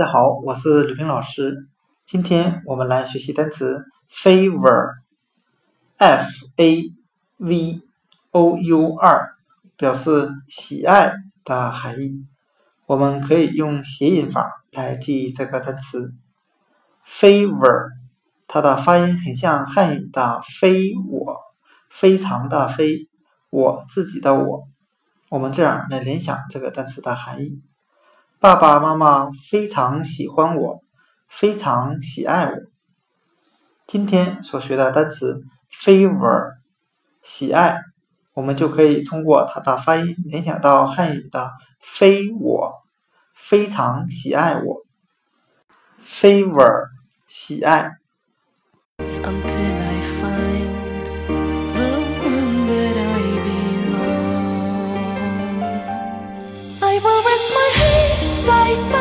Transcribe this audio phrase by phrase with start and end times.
[0.00, 1.68] 大家好，我是吕冰老师。
[2.06, 4.96] 今天我们来学习单词 favor，f
[6.56, 6.94] a
[7.36, 7.82] v
[8.30, 9.28] o u r，
[9.76, 11.12] 表示喜爱
[11.44, 12.24] 的含义。
[12.86, 16.14] 我们可以用谐音法来记忆这个单词
[17.06, 17.90] favor，
[18.48, 21.36] 它的发音很像汉语的“非我”，
[21.92, 23.10] 非常的“非”，
[23.52, 24.66] 我自己的“我”。
[25.28, 27.60] 我们这样来联想这个单词的含义。
[28.40, 30.82] 爸爸妈妈非常喜欢我，
[31.28, 32.56] 非常喜爱我。
[33.86, 36.54] 今天所学的单词 favor，
[37.22, 37.82] 喜爱，
[38.32, 41.50] 我们就可以通过它的发音联想到汉语的
[41.84, 42.80] “非我”，
[43.36, 44.86] 非常喜爱我。
[46.02, 46.86] favor，
[47.26, 47.98] 喜爱。
[58.50, 58.99] sight.